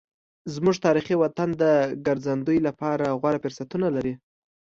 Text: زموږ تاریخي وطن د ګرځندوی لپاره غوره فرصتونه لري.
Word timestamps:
زموږ 0.53 0.75
تاریخي 0.85 1.15
وطن 1.17 1.49
د 1.61 1.63
ګرځندوی 2.07 2.59
لپاره 2.67 3.15
غوره 3.19 3.39
فرصتونه 3.43 3.87
لري. 3.95 4.13